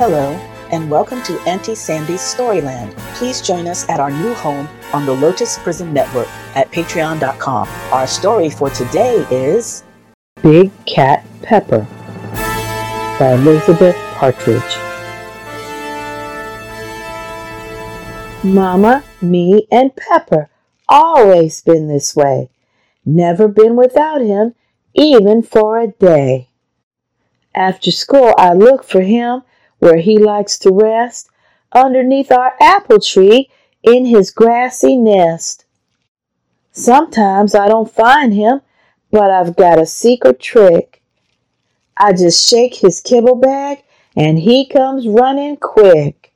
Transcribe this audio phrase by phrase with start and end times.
[0.00, 0.32] Hello,
[0.72, 2.96] and welcome to Auntie Sandy's Storyland.
[3.16, 6.26] Please join us at our new home on the Lotus Prism Network
[6.56, 7.68] at patreon.com.
[7.92, 9.84] Our story for today is
[10.42, 11.86] Big Cat Pepper
[13.18, 14.62] by Elizabeth Partridge.
[18.42, 20.48] Mama, me, and Pepper
[20.88, 22.48] always been this way.
[23.04, 24.54] Never been without him,
[24.94, 26.48] even for a day.
[27.54, 29.42] After school, I look for him
[29.80, 31.28] where he likes to rest,
[31.72, 33.50] underneath our apple tree
[33.82, 35.64] in his grassy nest.
[36.72, 38.60] Sometimes I don't find him,
[39.10, 41.02] but I've got a secret trick.
[41.96, 43.82] I just shake his kibble bag
[44.16, 46.32] and he comes running quick.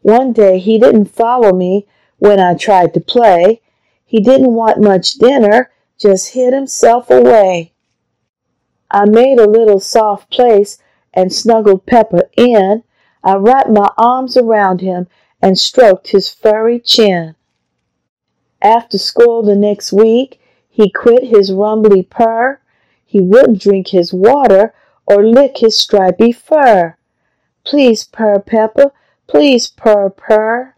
[0.00, 1.86] One day he didn't follow me
[2.18, 3.60] when I tried to play.
[4.04, 7.72] He didn't want much dinner, just hid himself away.
[8.90, 10.78] I made a little soft place
[11.14, 12.82] and snuggled Pepper in.
[13.24, 15.08] I wrapped my arms around him
[15.40, 17.34] and stroked his furry chin.
[18.60, 22.60] After school the next week, he quit his rumbly purr.
[23.04, 24.74] He wouldn't drink his water
[25.06, 26.96] or lick his stripy fur.
[27.64, 28.92] Please purr, Pepper,
[29.32, 30.74] Please purr purr.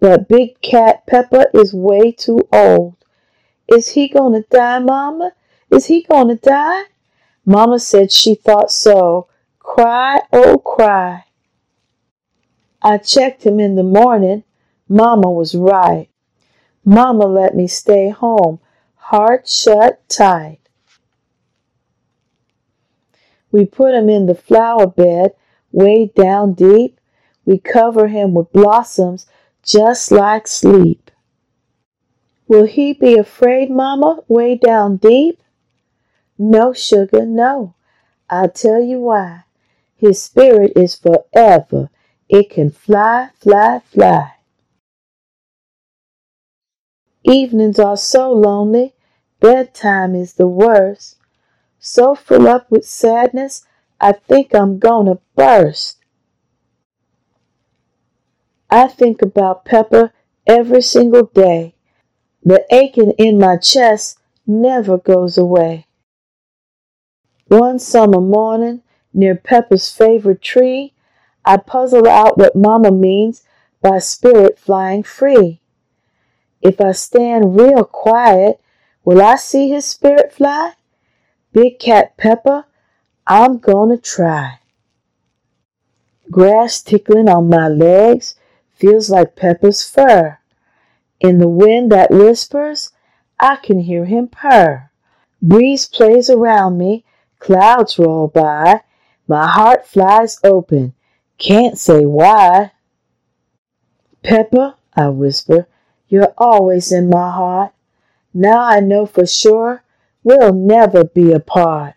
[0.00, 2.96] But Big Cat Pepper is way too old.
[3.68, 5.34] Is he gonna die, Mama?
[5.70, 6.82] Is he gonna die?
[7.48, 9.26] Mama said she thought so.
[9.58, 11.24] Cry, oh cry.
[12.82, 14.44] I checked him in the morning.
[14.86, 16.10] Mama was right.
[16.84, 18.60] Mama let me stay home,
[18.96, 20.60] heart shut tight.
[23.50, 25.32] We put him in the flower bed,
[25.72, 27.00] way down deep.
[27.46, 29.24] We cover him with blossoms
[29.62, 31.10] just like sleep.
[32.46, 35.42] Will he be afraid, Mama, way down deep?
[36.38, 37.74] No, sugar, no.
[38.30, 39.44] I'll tell you why.
[39.96, 41.90] His spirit is forever.
[42.28, 44.34] It can fly, fly, fly.
[47.24, 48.94] Evenings are so lonely.
[49.40, 51.16] Bedtime is the worst.
[51.80, 53.64] So full up with sadness,
[54.00, 55.96] I think I'm gonna burst.
[58.70, 60.12] I think about Pepper
[60.46, 61.74] every single day.
[62.44, 65.87] The aching in my chest never goes away.
[67.48, 68.82] One summer morning,
[69.14, 70.92] near Pepper's favorite tree,
[71.46, 73.42] I puzzled out what Mama means
[73.80, 75.60] by spirit flying free.
[76.60, 78.60] If I stand real quiet,
[79.02, 80.74] will I see his spirit fly?
[81.54, 82.66] Big Cat Pepper,
[83.26, 84.58] I'm gonna try.
[86.30, 88.34] Grass tickling on my legs,
[88.74, 90.38] feels like Pepper's fur.
[91.20, 92.92] In the wind that whispers,
[93.40, 94.90] I can hear him purr.
[95.40, 97.06] Breeze plays around me,
[97.38, 98.82] clouds roll by,
[99.26, 100.94] my heart flies open,
[101.38, 102.72] can't say why.
[104.22, 105.66] Pepper, I whisper,
[106.08, 107.72] you're always in my heart.
[108.34, 109.82] Now I know for sure
[110.22, 111.94] we'll never be apart.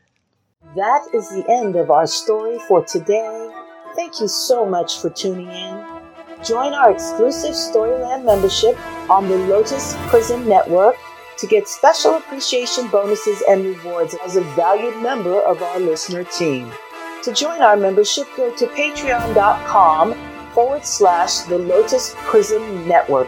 [0.75, 3.51] That is the end of our story for today.
[3.96, 5.85] Thank you so much for tuning in.
[6.44, 8.78] Join our exclusive Storyland membership
[9.09, 10.96] on the Lotus Prism Network
[11.41, 16.72] to get special appreciation bonuses and rewards as a valued member of our listener team.
[17.24, 20.13] To join our membership, go to patreon.com
[20.53, 23.28] forward slash the Lotus Prism Network.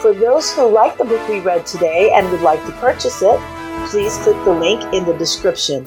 [0.00, 3.38] For those who like the book we read today and would like to purchase it,
[3.86, 5.84] please click the link in the description.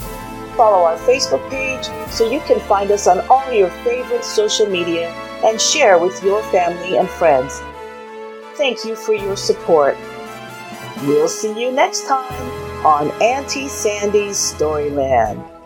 [0.56, 5.10] Follow our Facebook page so you can find us on all your favorite social media
[5.44, 7.60] and share with your family and friends.
[8.56, 9.98] Thank you for your support.
[11.06, 15.57] We'll see you next time on Auntie Sandy's Storyland.